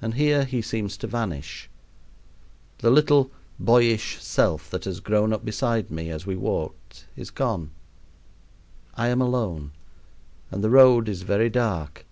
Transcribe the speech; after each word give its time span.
And 0.00 0.14
here 0.14 0.44
he 0.44 0.62
seems 0.62 0.96
to 0.98 1.08
vanish. 1.08 1.68
The 2.78 2.92
little, 2.92 3.32
boyish 3.58 4.22
self 4.22 4.70
that 4.70 4.84
has 4.84 5.00
grown 5.00 5.32
up 5.32 5.44
beside 5.44 5.90
me 5.90 6.10
as 6.10 6.24
we 6.24 6.36
walked 6.36 7.06
is 7.16 7.32
gone. 7.32 7.72
I 8.94 9.08
am 9.08 9.20
alone 9.20 9.72
and 10.52 10.62
the 10.62 10.70
road 10.70 11.08
is 11.08 11.22
very 11.22 11.50
dark. 11.50 12.06